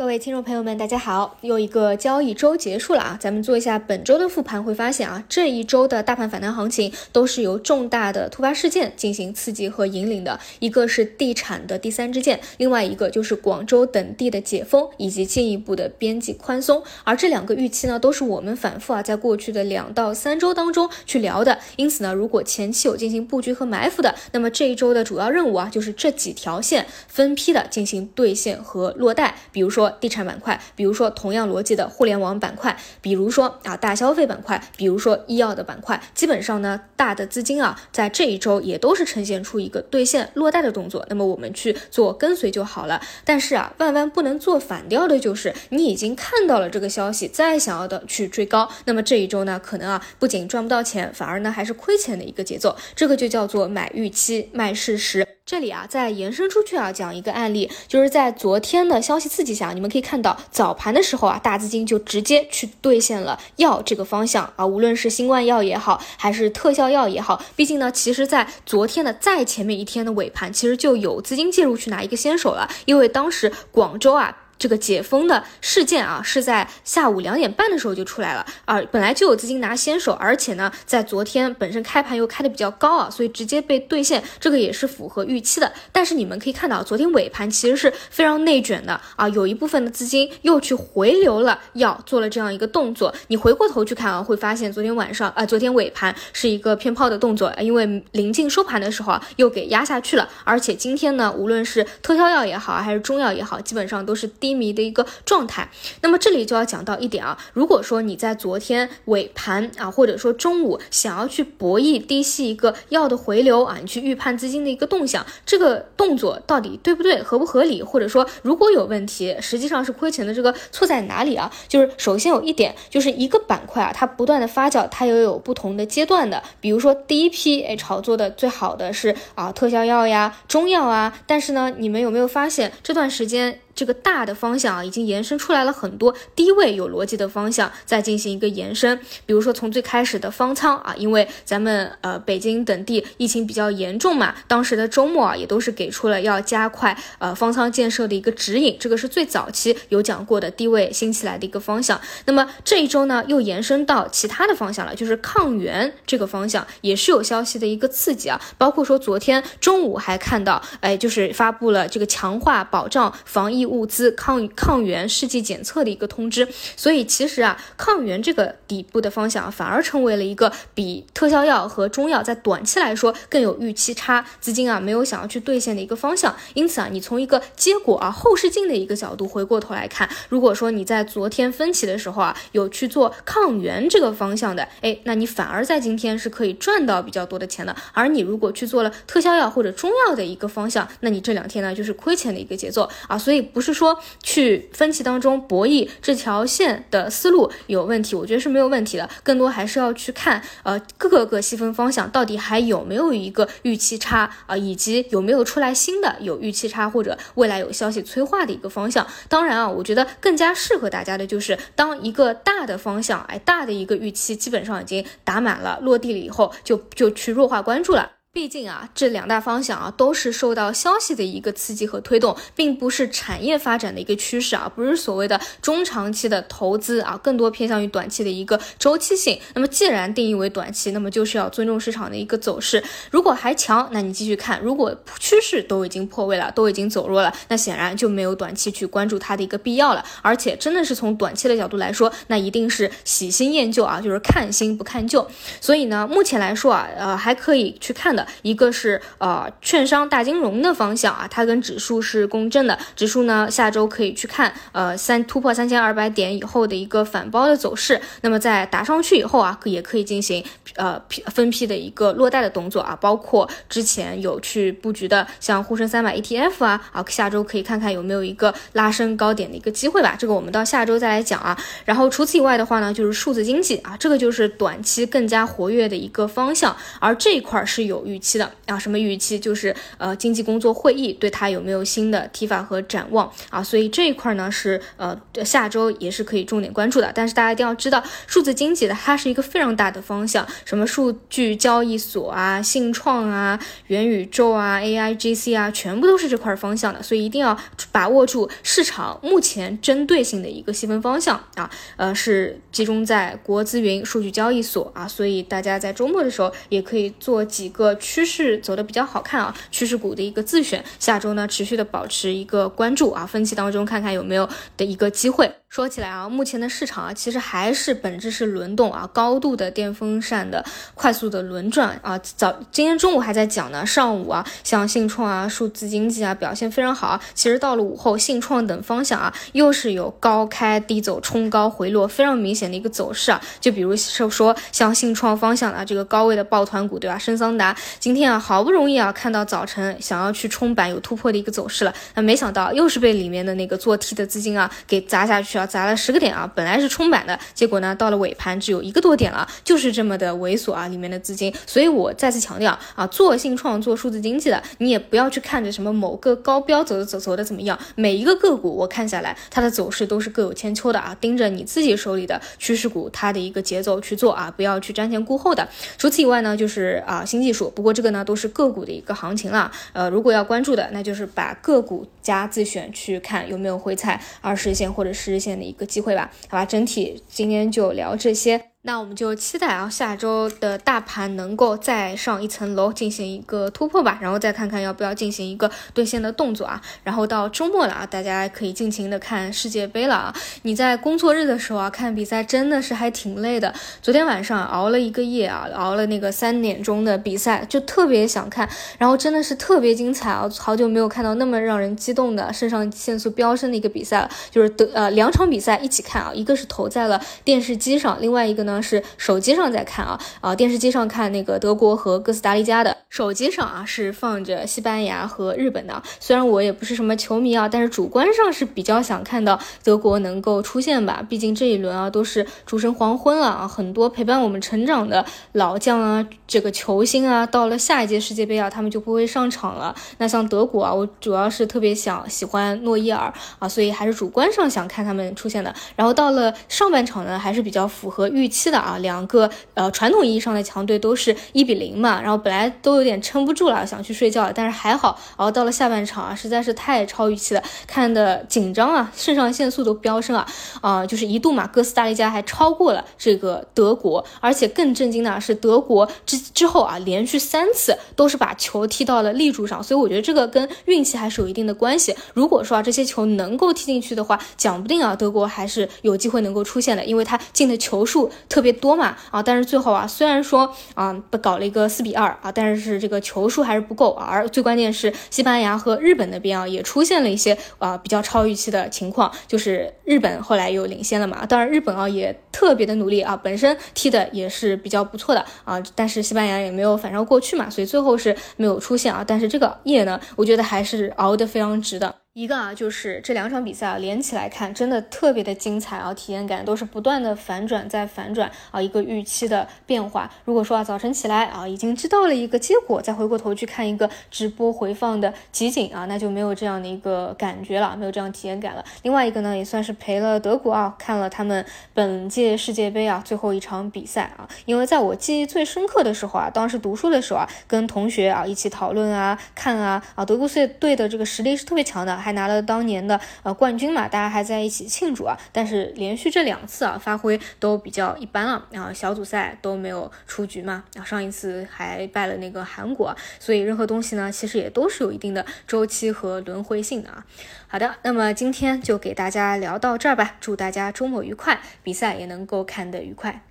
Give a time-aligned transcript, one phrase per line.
[0.00, 1.36] 各位听众朋友们，大家好！
[1.42, 29.89] 又一个交易周结束了啊，咱们做一下本周的复盘，会发现啊，这一周的大盘反弹行情都是由重大的突发事件进行刺激和引领的，一个是地产的第三支箭，另外一个就是广州等地的解封以及进一步的边际宽松，而这两个预期呢，都是我们反复啊在过去的两到三周当中去聊的，因此呢，如果前期有进行布局和埋伏的，那么这一周的主要任务啊，就是这几条线分批的进行兑现和落袋，比如说。
[29.90, 43.00] 地产板块，比如说同样逻辑的互联网板块，比如说啊大消费板块，比如说医药的板块，基本上呢大的资金啊在这一周也都是呈现出一个兑现落袋的动作，那么我们去做跟随就好了。
[43.24, 55.26] 但是啊万万不能做反调的就是你已经看到了这个消息，再想要的去追高，那么这一周呢可能啊不仅赚不到钱，反而呢还是亏钱的一个节奏，这个就叫做买预期卖事实。
[55.46, 74.36] 这里啊，再延伸出去啊，讲一个案例，就是在昨天的消息刺激下，你们可以看到早盘的时候啊，大资金就直接去兑现了药这个方向啊，无论是新冠药也好，还是特效药也好，毕竟呢，其实在昨天的再前面一天的尾盘，其实就有资金介入去拿一个先手了，因为当时广州啊。
[74.60, 85.72] 这个解封的事件啊，是在下午两点半的时候就出来了啊，本来就有资金拿先手，而且呢，在昨天本身开盘又开的比较高啊，所以直接被兑现，这个也是符合预期的。
[85.90, 93.14] 但是你们可以看到，昨天尾盘其实是非常内卷的啊，有一部分的资金又去回流了，要做了这样一个动作。
[93.28, 100.28] 你回过头去看啊，会发现昨天晚上啊，昨天尾盘是一个偏抛的动作，因为临近收盘的时候啊，又给压下去了。
[100.44, 104.49] 而且今天呢，无论是特效药也好，还是中药也好，基本上都是低。
[104.50, 105.70] 低迷的一个状态，
[106.00, 121.48] 那么这里就要讲到一点啊，如果说你在昨天尾盘啊，或者说中午想要去博弈低吸一个药的回流啊，你去预判资金的一个动向，这个动作到底对不对，合不合理，或者说如果有问题，实际上是亏钱的，这个错在哪里啊？
[121.68, 133.60] 就是首先有一点，就是一个板块啊，它不断的发酵，它也有不同的阶段的，比如说第一批哎炒作的最好的是啊特效药呀、中药啊，但是呢，你们有没有发现这段时间？
[133.80, 139.00] 这个大的方向啊，已经延伸出来了很多低位有逻辑的方向，再进行一个延伸。
[139.24, 151.98] 比如说从最开始的方舱啊，因为咱们呃北京等地疫情比较严重嘛，当时的周末啊也都是给出了要加快呃方舱建设的一个指引，这个是最早期有讲过的低位新起来的一个方向。
[152.26, 163.69] 那么这一周呢，又延伸到其他的方向了，就是抗原这个方向也是有消息的一个刺激啊，包括说昨天中午还看到，哎，就是发布了这个强化保障防疫。
[163.70, 176.34] 物资抗抗原试剂检测的一个通知，所以其实啊，抗原这个底部的方向，反而成为了一个比特效药和中药在短期来说更有预期差，资金啊没有想要去兑现的一个方向。
[176.54, 187.76] 因此啊，你从一个结果啊后视镜的一个角度回过头来看，如果说你在昨天分歧的时候啊有去做抗原这个方向的，哎，那你反而在今天是可以赚到比较多的钱的。
[187.92, 193.49] 而你如果去做了特效药或者中药的一个方向，那你这两天呢就是亏钱的一个节奏啊，所以。
[193.52, 199.08] 不是说去分歧当中博弈这条线的思路有问题，我觉得是没有问题的。
[199.22, 209.06] 更多还是要去看，呃，各个细分方向到底还有没有一个预期差啊，以及有没有出来新的有预期差或者未来有消息催化的一个方向。
[209.28, 218.19] 当然啊，我觉得更加适合大家的就是当一个大的方向，哎，大的一个预期基本上已经打满了，落地了以后，就就去弱化关注了。
[218.32, 229.40] 毕竟啊，这两大方向啊都是受到消息的一个刺激和推动，并不是产业发展的一个趋势啊，不是所谓的中长期的投资啊，更多偏向于短期的一个周期性。
[229.54, 232.80] 那么既然定义为短期，那么就是要尊重市场的一个走势。
[233.10, 240.04] 如果还强，那你继续看；如果趋势都已经破位了，都已经走弱了，那显然就没有短期去关注它的一个必要了。
[240.22, 245.28] 而且真的是从短期的角度来说，那一定是喜新厌旧啊，就是看新不看旧。
[245.60, 260.44] 所以呢，目前来说啊，呃，还可以去看的一个是呃券商大金融的方向啊，它跟指数是共振的，指数呢下周可以去看呃三突破三千二百点以后的一个反包的走势，那么在打上去以后啊，也可以进行
[260.74, 271.56] 呃分批的一个落袋的动作啊，包括之前有去布局的像沪深三百 ETF 啊啊，下周可以看看有没有一个拉升高点的一个机会吧，这个我们到下周再来讲啊。
[271.84, 278.00] 然后除此以外的话呢，就是数字经济啊，这个就是短期更加活跃的一个方向，而这一块是有。
[278.10, 278.78] 预期的啊。
[278.78, 279.38] 什么预期？
[279.38, 283.62] 就是呃经济工作会议对它有没有新的提法和展望啊。
[283.62, 287.12] 所以这一块呢是呃下周也是可以重点关注的。
[287.14, 297.02] 但是大家一定要知道，数字经济的它是一个非常大的方向，什么数据交易所啊、信创啊、元宇宙啊、AIGC 啊，全部都是这块方向的。
[297.02, 297.56] 所以一定要
[297.92, 305.06] 把握住市场目前针对性的一个细分方向啊，呃是集中在国资云、数据交易所啊。
[305.06, 315.59] 所以大家在周末的时候也可以做几个趋势走的比较好看啊趋势股的一个自选，下周呢持续的保持一个关注啊，分析当中看看有没有的一个机会。
[315.70, 320.64] 说起来啊，目前的市场啊，其实还是本质是轮动啊，高度的电风扇的
[320.96, 322.18] 快速的轮转啊。
[322.18, 327.22] 早今天中午还在讲呢，上午啊，像信创啊、数字经济啊表现非常好啊。
[327.34, 333.40] 其实到了午后，信创等方向啊，又是有高开低走、冲高回落非常明显的一个走势啊。
[333.60, 337.16] 就比如说说像信创方向的这个高位的抱团股，对吧？
[337.16, 345.59] 深桑达今天啊，好不容易啊，看到早晨想要去冲板有突破的一个走势了，那没想到又是被里面的那个做 T 的资金啊给砸下去。
[345.66, 351.52] 砸了十个点啊，本来是冲板的，结果呢，到了尾盘只有一个多点了，就是这么的猥琐啊，里面的资金。
[351.66, 365.68] 所以我再次强调啊，做性创、做数字经济的，你也不要去看着什么某个高标走的走走的怎么样，每一个个股我看下来，它的走势都是各有千秋的啊，盯着你自己手里的趋势股，它的一个节奏去做啊，不要去瞻前顾后的。
[365.98, 369.70] 除此以外呢，就是啊新技术，不过这个呢都是个股的一个行情了。
[369.92, 375.49] 呃，如果要关注的，那就是把个股加自选去看有没有回踩二十日线或者十日线。
[375.58, 378.69] 的一个机会吧，好吧，整体今天就聊这些。
[378.82, 386.80] 那我们就期待啊，下周的大盘能够再上一层楼，进行一个突破吧，然后再看看要不要进行一个兑现的动作啊。
[387.04, 390.34] 然后到周末了啊，大家可以尽情的看世界杯了啊。
[390.62, 393.74] 你在工作日的时候啊，看比赛真的是还挺累的。
[394.00, 398.66] 昨天晚上熬了一个夜啊，熬了那个三点钟的比赛，就特别想看，
[398.96, 400.48] 然后真的是特别精彩啊！
[400.58, 408.69] 好久没有看到那么让人激动的肾上腺素飙升的一个比赛了，就是得呃两场比赛一起看啊，一个是投在了电视机上，另外一个呢。
[408.70, 416.00] 呢是手机上在看啊啊，电视机上看那个德国和哥斯达黎加的，手机上啊是放着西班牙和日本的。
[416.20, 421.24] 虽然我也不是什么球迷啊，但是主观上是比较想看到德国能够出现吧。
[421.28, 429.94] 毕竟这一轮啊都是诸神黄昏了啊，很多陪伴我们成长的老将啊，这个球星啊，到了下一届世界杯啊，他们就不会上场了。
[430.18, 435.74] 那像德国啊，我主要是特别想喜欢诺伊尔啊，所以还是主观上想看他们出现的。
[435.96, 438.59] 然后到了上半场呢，还是比较符合预期。
[438.60, 450.46] 期的啊，两个呃传统意义上的强队都是一比零嘛，然后本来都有点撑不住了，想去睡觉了，但是还好熬到了下半场啊，实在是太超预期了，看的紧张啊，肾上腺素都飙升啊
[450.82, 462.14] 啊，就是一度嘛，哥斯达黎加还超过了这个德国，而且更震惊的是德国之之后啊，连续三次都是把球踢到了立柱上，所以我觉得这个跟运气还是有一定的关系。
[462.34, 468.30] 如果说啊这些球能够踢进去的话，讲不定啊德国还是有机会能够出现的，因为他进的球数。
[468.50, 492.19] 特别多嘛啊，但是最后啊，虽然说啊搞了一个四比二啊，但是是这个球数还是不够啊，而最关键是西班牙和日本那边啊也出现了一些啊比较超预期的情况，就是日本后来又领先了嘛，当然日本啊也特别的努力啊，本身踢的也是比较不错的啊，但是西班牙也没有反超过去嘛，所以最后是没有出现啊，但是这个夜呢，我觉得还是熬得非常值的。
[492.34, 500.30] 一个啊，就是这两场比赛啊，连起来看，真的特别的精彩啊，体验感都是不断的反转再反转啊，一个预期的变化。
[500.44, 508.84] 如果说啊，早晨起来啊，已经知道了一个结果，再回过头去看一个直播回放的集锦啊，那就没有这样的一个感觉了，没有这样体验感了。
[509.02, 522.19] 另外一个呢，也算是陪了德国啊，看了他们本届世界杯啊最后一场比赛啊，因为在我记忆最深刻的时候啊，当时读书的时候啊，跟同学啊一起讨论啊，看啊啊，德国队队的这个实力是特别强的。
[522.20, 525.36] 还拿了当年的呃冠军嘛，大家还在一起庆祝啊。
[525.50, 528.66] 但是连续这两次啊，发挥都比较一般了。
[528.70, 530.84] 然后小组赛都没有出局嘛。
[530.94, 537.24] 然后上一次还败了那个韩国，所以任何东西呢，其实也都是有一定的周期和轮回性的啊。
[537.66, 540.36] 好的，那么今天就给大家聊到这儿吧。
[540.40, 543.42] 祝大家周末愉快，比赛也能够看得愉快。